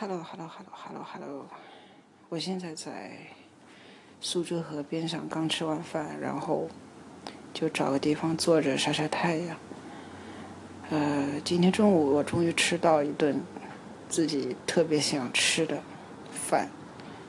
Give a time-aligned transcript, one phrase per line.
[0.00, 1.46] Hello，Hello，Hello，Hello，Hello，
[2.30, 3.10] 我现在在
[4.18, 6.70] 苏州河边上，刚吃完饭，然后
[7.52, 9.54] 就找个地方坐着晒晒太阳。
[10.88, 13.42] 呃，今天中午我终于吃到一顿
[14.08, 15.78] 自己特别想吃的
[16.32, 16.70] 饭，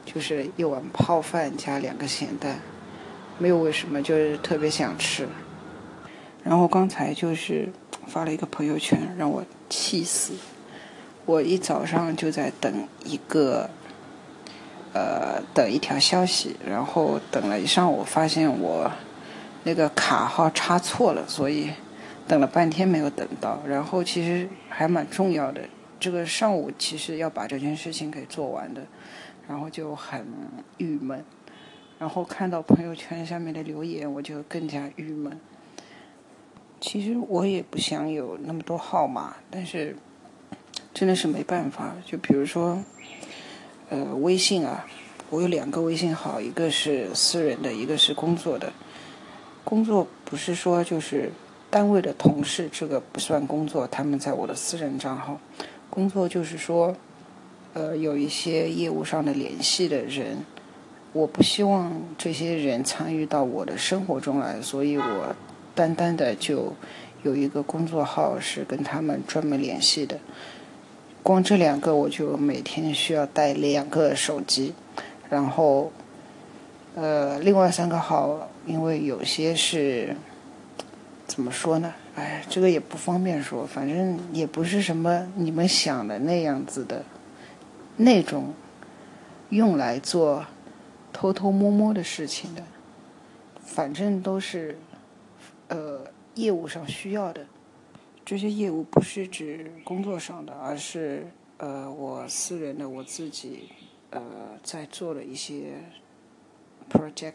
[0.05, 2.57] 就是一碗泡饭加两个咸蛋，
[3.37, 5.27] 没有为什么，就是特别想吃。
[6.41, 7.69] 然后刚才就是
[8.07, 10.35] 发了一个朋友圈，让我气死。
[11.25, 13.69] 我一早上就在等一个，
[14.91, 18.91] 呃，等一条消息，然后等了一上午，发现我
[19.63, 21.69] 那个卡号插错了，所以
[22.27, 23.61] 等了半天没有等到。
[23.67, 25.61] 然后其实还蛮重要的，
[25.99, 28.81] 这个上午其实要把这件事情给做完的，
[29.47, 30.25] 然后就很
[30.77, 31.23] 郁闷。
[31.99, 35.39] 然后看到朋友圈下面的留言，我就更加郁闷。
[36.81, 39.95] 其实我也不想有那么多号码，但是。
[40.93, 42.83] 真的是没办法，就比如说，
[43.89, 44.85] 呃，微信啊，
[45.29, 48.71] 我有两个微信号，一个是私人的，一个是工作的。
[49.63, 51.31] 工作不是说就是
[51.69, 55.39] 单位的同事，这个不算工作，他们在我的私人账号。
[55.89, 56.95] 工作就是说，
[57.73, 60.39] 呃，有一些业务上的联系的人，
[61.13, 65.35] 我不希望这些人参与到我的生活中来，所以我
[65.73, 66.73] 单单的就
[67.23, 70.19] 有一个工作号是跟他们专门联系的。
[71.23, 74.73] 光这两个我就每天需要带两个手机，
[75.29, 75.91] 然后，
[76.95, 80.15] 呃，另外三个号因为有些是
[81.27, 81.93] 怎么说呢？
[82.15, 87.05] 哎，这个也不方便说，反正也不是什么你们想的那样子的，
[87.97, 88.53] 那种
[89.49, 90.45] 用来做
[91.13, 92.63] 偷偷摸摸的事情的，
[93.63, 94.77] 反正都是
[95.67, 96.01] 呃
[96.33, 97.45] 业务上需要的。
[98.23, 101.27] 这些业务不是指工作上的，而是
[101.57, 103.69] 呃我私人的我自己
[104.11, 104.21] 呃
[104.63, 105.73] 在做的一些
[106.89, 107.33] project，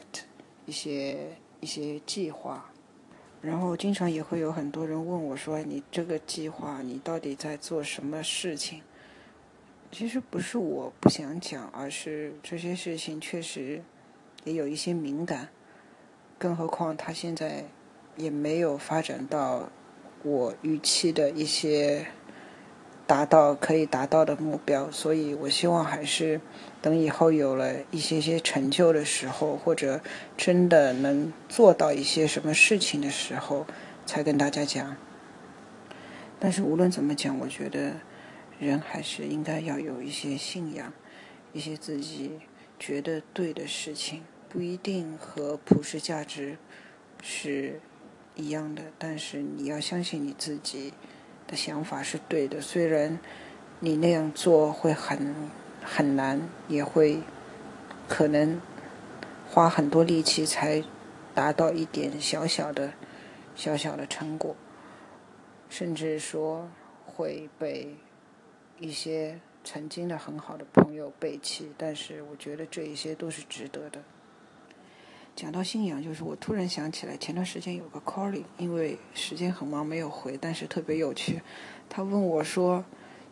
[0.65, 2.71] 一些一些计划，
[3.43, 8.81] 然后经常也会有很多人问我说：“你这个计划你到底在做什么事情？”
[9.93, 13.83] 其实不是我不想讲，而是这些事情确实
[14.45, 15.49] 也有一些敏感，
[16.39, 17.65] 更何况他现在
[18.17, 19.69] 也没有发展到。
[20.27, 22.05] 我预期的一些
[23.07, 26.41] 达到可以达到的目标，所以我希望还是
[26.83, 30.01] 等以后有了一些些成就的时候，或者
[30.37, 33.67] 真的能做到一些什么事情的时候，
[34.05, 34.97] 才跟大家讲。
[36.41, 37.93] 但是无论怎么讲，我觉得
[38.59, 40.93] 人还是应该要有一些信仰，
[41.53, 42.41] 一些自己
[42.81, 46.59] 觉得对的事情，不一定和普世价值
[47.23, 47.81] 是。
[48.37, 50.93] 一样的，但是你要相信你自己
[51.47, 52.61] 的想法是对的。
[52.61, 53.19] 虽然
[53.81, 55.35] 你那样做会很
[55.83, 57.21] 很难，也会
[58.07, 58.61] 可能
[59.51, 60.85] 花很多力气才
[61.35, 62.93] 达到一点小小的、
[63.55, 64.55] 小小的成果，
[65.69, 66.69] 甚至说
[67.05, 67.97] 会被
[68.79, 71.73] 一些曾经的很好的朋友背弃。
[71.79, 74.03] 但是我觉得这一些都是值得的。
[75.37, 81.43] 讲到信仰，就是我突然想起来，前段时间有个 calling，因为时间很忙没有回，但是特别有趣。
[81.91, 82.83] 他问我说：“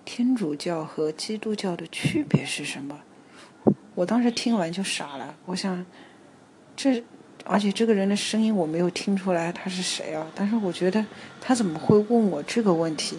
[0.04, 3.00] 天主教和基督教的区别是什么？”
[3.96, 5.34] 我当时听完就傻了。
[5.46, 5.86] 我想，
[6.76, 7.02] 这
[7.46, 10.30] 而且这个人的声音我没有听出来他是谁啊？
[10.34, 11.06] 但是我觉得
[11.40, 13.16] 他怎么会问我这个问题？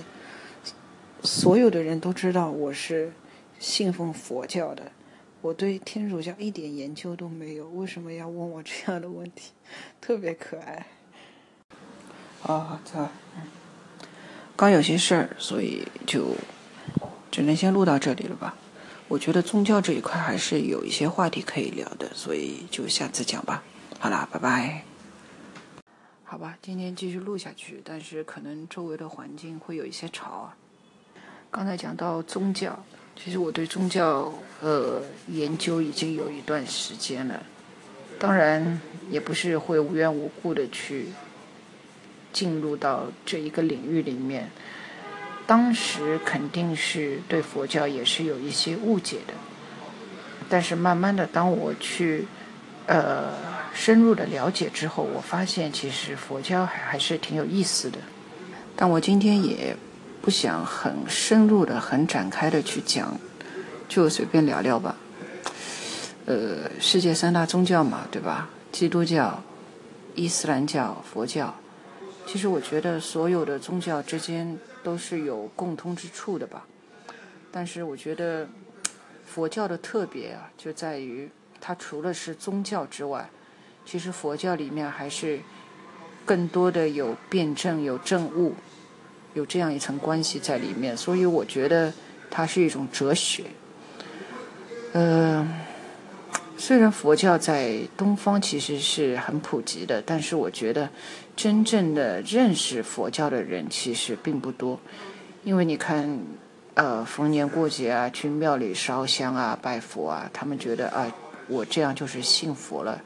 [1.23, 3.11] 所有的人都知道我是
[3.57, 4.91] 信奉佛教的。
[5.45, 9.51] 我对天主教一点研究都没有，为什么要问我这样的问题？
[10.01, 10.87] 特别可爱。
[12.41, 13.07] 啊，这
[14.55, 16.35] 刚有些事儿，所以就
[17.29, 18.57] 只能先录到这里了吧。
[19.07, 23.63] 我觉得宗教这一块还是有一些话题可以聊的，所以就下次讲吧。
[23.99, 24.81] 好啦，拜拜。
[26.23, 30.57] 好吧，今天继续录下去，但是可能周围的环境会有一些吵啊。
[31.51, 32.83] 刚才讲到宗教。
[33.15, 34.31] 其实我对宗教
[34.61, 37.41] 呃研究已经有一段时间了，
[38.19, 38.79] 当然
[39.09, 41.07] 也不是会无缘无故的去
[42.31, 44.51] 进入到这一个领域里面。
[45.47, 49.33] 当时肯定是对佛教也是有一些误解的，
[50.49, 52.27] 但是慢慢的当我去
[52.85, 53.33] 呃
[53.73, 57.97] 深入的了解之后，我发现其实佛教还还是挺有意思的。
[58.75, 59.75] 但我今天也。
[60.25, 63.15] 不想很深入的、很展开的去讲，
[63.87, 64.95] 就随便聊聊吧。
[66.25, 68.49] 呃，世界三大宗教嘛，对吧？
[68.71, 69.43] 基督教、
[70.15, 71.53] 伊斯兰教、佛教。
[72.25, 76.65] 其实我觉得所有的宗教之间都是有共通之处的吧。
[77.51, 78.49] 但是我觉得
[79.27, 81.29] 佛教的特别啊，就在于
[81.61, 83.29] 它除了是宗教之外，
[83.85, 85.39] 其实佛教里面还是
[86.25, 88.55] 更多的有辩证、有证悟，
[89.35, 90.97] 有这样一层关系在里面。
[90.97, 91.93] 所以我觉得
[92.31, 93.43] 它是一种哲学。
[94.93, 95.47] 嗯。
[96.57, 100.89] 虽然佛教在东方其实是很普及的，但是我觉得
[101.35, 104.79] 真正的认识佛教的人其实并不多。
[105.43, 106.17] 因为你看，
[106.73, 111.13] 呃，逢年过节啊，去庙里烧香啊、拜佛啊，他们觉得啊，
[111.49, 113.01] 我这样就是信佛了。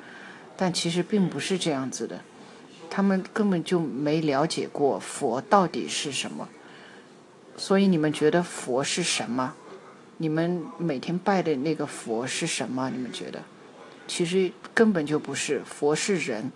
[0.56, 2.22] 但其实并不是这样子的，
[2.90, 6.48] 他们根本就没了解过佛到底是什么。
[7.58, 9.54] 所以你们觉得佛是什么？
[10.18, 12.90] 你们每天拜的那个佛是什么？
[12.90, 13.42] 你们觉得，
[14.08, 16.52] 其实根本就不是佛是人。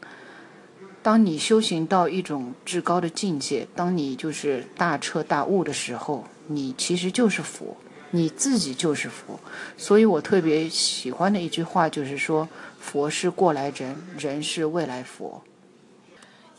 [1.02, 7.76] 当你修行到一种至高的境界，当你就是大彻大悟的时候，你其实就是佛，
[8.12, 9.38] 你自己就是佛。
[9.78, 12.48] 所以我特别喜欢的一句话就是说
[12.80, 15.42] ：“佛是过来人，人是未来佛。”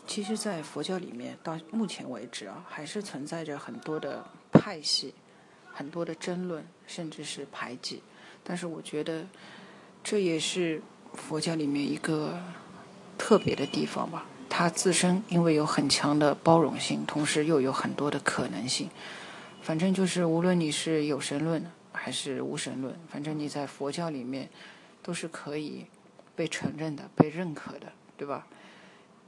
[0.07, 5.13] 其实，在佛教里面，到目前为止啊，还是存在着很多的派系。
[5.77, 8.01] 很多的争论，甚至是排挤，
[8.45, 9.27] 但是我觉得
[10.01, 10.81] 这也是
[11.13, 12.39] 佛教里面一个
[13.17, 14.25] 特别的地方吧。
[14.47, 18.89] 它自身因为有很强的包容性，同时又有很多的可能性。
[19.61, 21.61] 反正就是无论你是有神论
[21.91, 24.49] 还是无神论，反正你在佛教里面
[25.03, 25.85] 都是可以
[26.37, 28.47] 被承认的、被认可的，对吧？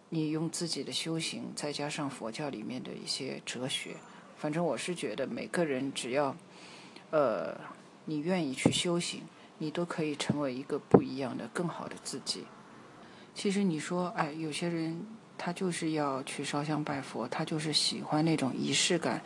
[0.09, 3.97] 你用自己的修行，再加上佛教里面的一些哲学。
[4.37, 6.35] 反正我是觉得，每个人只要，
[7.09, 7.59] 呃，
[8.05, 9.23] 你愿意去修行，
[9.57, 12.45] 你都可以成为一个不一样的、更好的自己。
[13.33, 15.05] 其实你说，哎，有些人
[15.37, 19.21] 他就是要去烧香拜佛，他就是喜欢那种仪式感，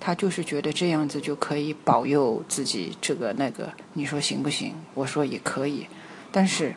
[0.00, 3.72] 他就是觉得这样子就可以保佑自己这个那个。
[3.92, 4.74] 你说行不行？
[4.94, 5.86] 我说也可以，
[6.32, 6.74] 但是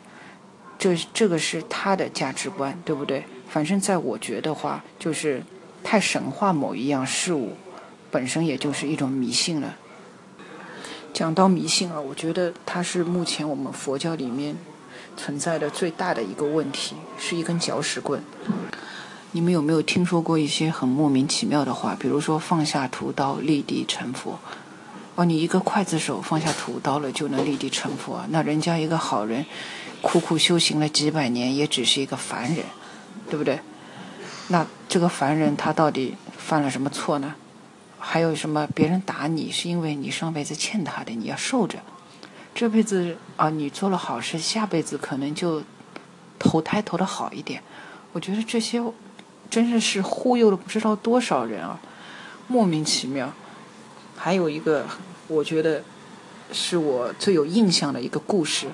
[0.78, 3.24] 这这个是他的价值观，对不对？
[3.52, 5.42] 反正在我觉得话，就是
[5.82, 7.56] 太神化某一样事物。
[8.12, 9.76] 本身也就是一种迷信了。
[11.12, 14.56] 讲到迷信啊，我觉得它是目前我们佛教里面
[15.16, 18.22] 存在的最大的一个问题，是一根搅屎棍。
[19.32, 21.96] 你们有没有听说过一些很莫名其妙的话？
[21.98, 24.38] 比如说放下屠刀立地成佛。
[25.14, 28.24] 哦，你一个刽子手放下屠刀了就能立地成佛？
[28.30, 29.46] 那人家一个好人，
[30.02, 32.64] 苦苦修行了几百年，也只是一个凡人，
[33.28, 33.60] 对不对？
[34.48, 37.34] 那这个凡人他到底犯了什么错呢？
[37.98, 38.66] 还有什么？
[38.74, 41.78] 别人打你是因为你上辈子欠他的，你要受着。
[42.54, 45.62] 这辈子啊，你做了好事，下辈子可能就
[46.38, 47.62] 投胎投的好一点。
[48.12, 48.82] 我觉得这些
[49.48, 51.78] 真的是忽悠了不知道多少人啊，
[52.48, 53.32] 莫名其妙。
[54.16, 54.84] 还有一个，
[55.28, 55.82] 我觉得
[56.52, 58.66] 是我最有印象的一个故事，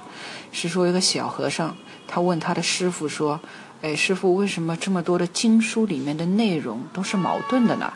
[0.52, 1.76] 是说一个小和尚，
[2.08, 3.38] 他问他的师傅说
[3.86, 7.92] ：“哎，师傅，为什么这么多的经书里面的内容都是矛盾的呢？”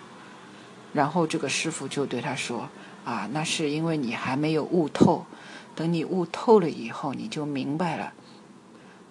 [0.94, 2.68] 然后这个师傅就对他说
[3.04, 5.26] ：“啊，那是因为你还没有悟透，
[5.74, 8.12] 等你悟透了以后，你就明白了。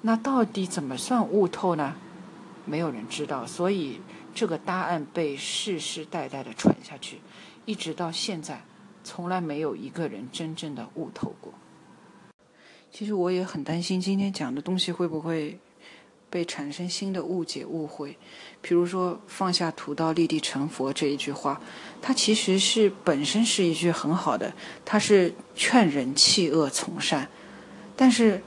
[0.04, 1.96] 那到底怎么算悟透呢？
[2.64, 4.00] 没有人知道，所以
[4.34, 7.20] 这个答案被世世代代的传下去，
[7.66, 8.62] 一直到现在，
[9.04, 11.54] 从来没有一个人真正的悟透过。
[12.90, 15.60] 其实我也很担心今天讲的东西会不会。”
[16.30, 18.16] 被产生新的误解误会，
[18.62, 21.60] 比如说“放下屠刀立地成佛”这一句话，
[22.02, 24.54] 它其实是本身是一句很好的，
[24.86, 27.28] 它是劝人弃恶从善。
[27.96, 28.42] 但是，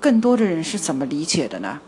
[0.00, 1.80] 更多的人是怎么理解的呢？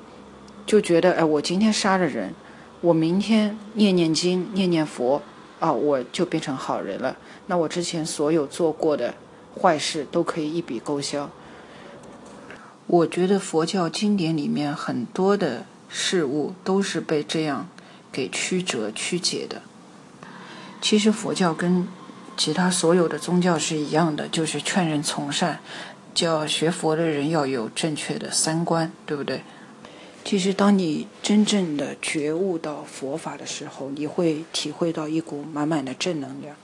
[0.67, 2.35] 就觉得，哎，我今天杀了人，
[2.81, 5.23] 我明天念念经、念念佛，
[5.59, 7.17] 啊，我就变成好人了。
[7.47, 9.15] 那我之前所有做过的
[9.61, 11.29] 坏事都可以一笔勾销。
[12.93, 17.69] 我觉得佛教经典里面很多的事物都是被这样
[18.11, 19.63] 给曲折曲解的。
[20.83, 21.87] 其实佛教跟
[22.37, 25.61] 其他所有的宗教是一样的，就是劝人从善，
[26.13, 29.43] 叫学佛的人要有正确的三观，对不对？
[30.25, 36.57] 其实当你真正的觉悟到佛法的时候，你会体会到一股满满的正能量。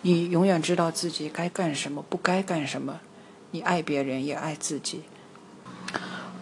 [0.00, 3.00] 你永远知道自己该干什么，不该干什么。
[3.50, 5.02] 你爱别人，也爱自己。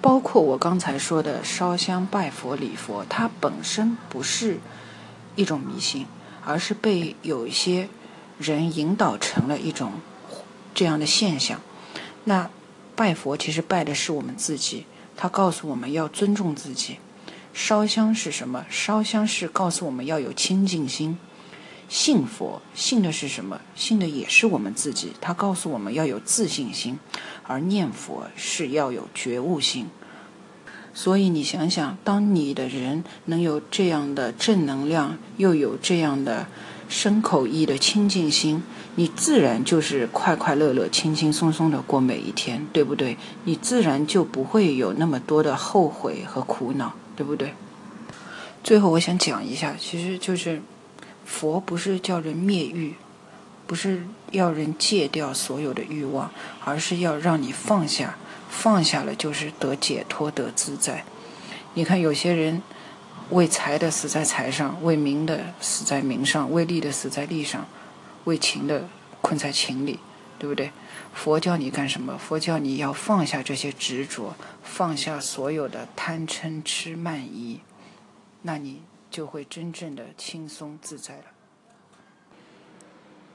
[0.01, 4.59] 包括我刚才说的烧香拜佛礼佛，它本身不是
[5.35, 6.07] 一种迷信，
[6.45, 7.89] 而是被有一些
[8.39, 9.95] 人引导成了一种
[10.75, 11.61] 这样的现象。
[12.25, 12.49] 那
[12.95, 14.87] 拜佛其实拜的是我们自己，
[15.17, 16.99] 他告诉我们要尊重自己。
[17.53, 18.67] 烧香是什么？
[18.69, 21.19] 烧香是告诉我们要有清净心，
[21.89, 23.61] 信佛，信的是什么？
[23.75, 25.13] 信的也是我们自己。
[25.21, 26.99] 他告诉我们要有自信心，
[27.45, 29.87] 而念佛是要有觉悟心。
[30.93, 36.47] 所以你想想，当你的人能有这样的正能量，又有这样的
[36.89, 38.63] 身口意的清净心，
[38.95, 43.19] 你自然就是快快乐乐、轻轻松松的过每一天，对不对？
[43.45, 47.53] 你自然就不会有那么多的后悔和苦恼，对不对？
[48.65, 50.63] 最后，我想讲一下，其实就是
[51.27, 52.95] 佛不是叫人灭欲，
[53.67, 56.31] 不是要人戒掉所有的欲望，
[56.65, 58.17] 而是要让你放下。
[58.49, 61.05] 放下了就是得解脱得自在。
[61.75, 62.63] 你看有些人
[63.31, 67.67] 为财的死在财上，为名的死在名上，为利的死在利上，
[68.25, 68.89] 为情的
[69.21, 69.99] 困在情里，
[70.39, 70.71] 对不对？
[71.13, 72.17] 佛教你干什么？
[72.17, 77.61] 佛教你要放下这些执着，放下所有的贪嗔痴慢疑，
[78.43, 78.81] 那你
[79.17, 81.25] 就会真正的轻松自在了。